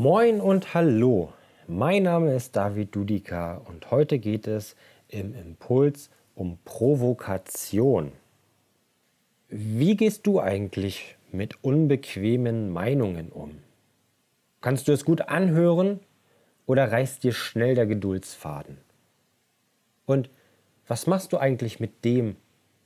[0.00, 1.32] Moin und hallo,
[1.66, 4.76] mein Name ist David Dudika und heute geht es
[5.08, 8.12] im Impuls um Provokation.
[9.48, 13.58] Wie gehst du eigentlich mit unbequemen Meinungen um?
[14.60, 15.98] Kannst du es gut anhören
[16.64, 18.78] oder reißt dir schnell der Geduldsfaden?
[20.06, 20.30] Und
[20.86, 22.36] was machst du eigentlich mit dem,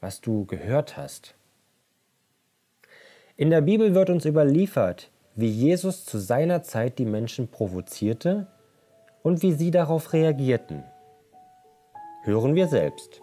[0.00, 1.36] was du gehört hast?
[3.34, 8.48] In der Bibel wird uns überliefert, wie Jesus zu seiner Zeit die Menschen provozierte
[9.22, 10.82] und wie sie darauf reagierten.
[12.24, 13.22] Hören wir selbst.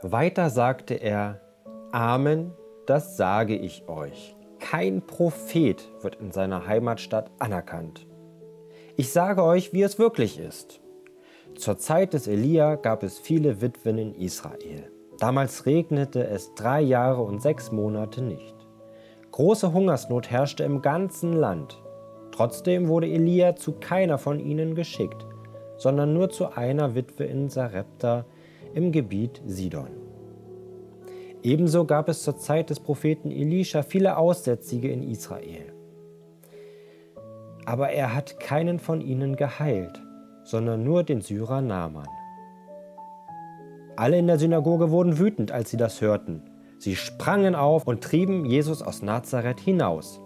[0.00, 1.40] Weiter sagte er,
[1.90, 2.52] Amen,
[2.86, 4.36] das sage ich euch.
[4.60, 8.06] Kein Prophet wird in seiner Heimatstadt anerkannt.
[8.96, 10.81] Ich sage euch, wie es wirklich ist.
[11.62, 14.90] Zur Zeit des Elia gab es viele Witwen in Israel.
[15.20, 18.56] Damals regnete es drei Jahre und sechs Monate nicht.
[19.30, 21.80] Große Hungersnot herrschte im ganzen Land.
[22.32, 25.24] Trotzdem wurde Elia zu keiner von ihnen geschickt,
[25.76, 28.24] sondern nur zu einer Witwe in Sarepta
[28.74, 29.90] im Gebiet Sidon.
[31.44, 35.72] Ebenso gab es zur Zeit des Propheten Elisha viele Aussätzige in Israel.
[37.66, 40.02] Aber er hat keinen von ihnen geheilt
[40.44, 42.08] sondern nur den Syrer Naaman.
[43.96, 46.42] Alle in der Synagoge wurden wütend, als sie das hörten.
[46.78, 50.20] Sie sprangen auf und trieben Jesus aus Nazareth hinaus,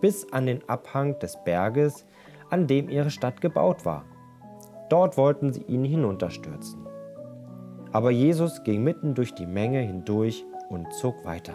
[0.00, 2.06] bis an den Abhang des Berges,
[2.50, 4.04] an dem ihre Stadt gebaut war.
[4.88, 6.86] Dort wollten sie ihn hinunterstürzen.
[7.92, 11.54] Aber Jesus ging mitten durch die Menge hindurch und zog weiter.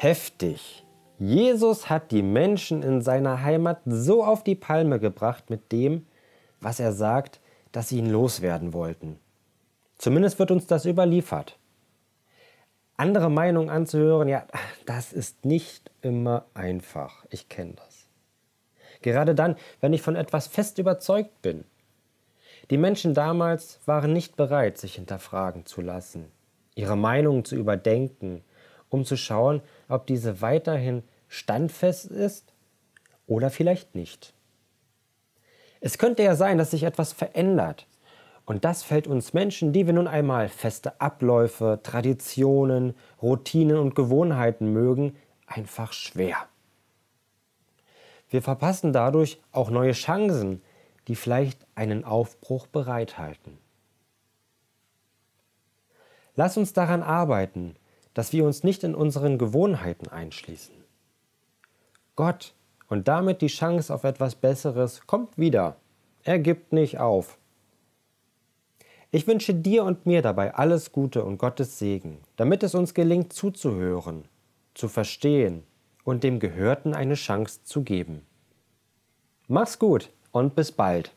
[0.00, 0.86] Heftig.
[1.18, 6.06] Jesus hat die Menschen in seiner Heimat so auf die Palme gebracht mit dem,
[6.60, 7.40] was er sagt,
[7.72, 9.18] dass sie ihn loswerden wollten.
[9.96, 11.58] Zumindest wird uns das überliefert.
[12.96, 14.46] Andere Meinungen anzuhören, ja,
[14.86, 17.26] das ist nicht immer einfach.
[17.30, 18.06] Ich kenne das.
[19.02, 21.64] Gerade dann, wenn ich von etwas fest überzeugt bin.
[22.70, 26.30] Die Menschen damals waren nicht bereit, sich hinterfragen zu lassen,
[26.76, 28.44] ihre Meinungen zu überdenken
[28.88, 32.52] um zu schauen, ob diese weiterhin standfest ist
[33.26, 34.32] oder vielleicht nicht.
[35.80, 37.86] Es könnte ja sein, dass sich etwas verändert.
[38.44, 44.72] Und das fällt uns Menschen, die wir nun einmal feste Abläufe, Traditionen, Routinen und Gewohnheiten
[44.72, 45.16] mögen,
[45.46, 46.36] einfach schwer.
[48.30, 50.62] Wir verpassen dadurch auch neue Chancen,
[51.08, 53.58] die vielleicht einen Aufbruch bereithalten.
[56.34, 57.74] Lass uns daran arbeiten,
[58.14, 60.74] dass wir uns nicht in unseren Gewohnheiten einschließen.
[62.16, 62.54] Gott
[62.88, 65.76] und damit die Chance auf etwas Besseres kommt wieder.
[66.24, 67.38] Er gibt nicht auf.
[69.10, 73.32] Ich wünsche dir und mir dabei alles Gute und Gottes Segen, damit es uns gelingt
[73.32, 74.24] zuzuhören,
[74.74, 75.62] zu verstehen
[76.04, 78.26] und dem Gehörten eine Chance zu geben.
[79.46, 81.12] Mach's gut und bis bald.